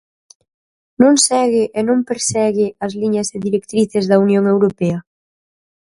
¿Non 1.01 1.15
segue 1.27 1.63
e 1.77 1.79
non 1.89 1.99
persegue 2.09 2.67
as 2.85 2.91
liñas 3.01 3.27
e 3.35 3.37
directrices 3.47 4.05
da 4.07 4.17
Unión 4.25 4.43
Europea? 4.53 4.99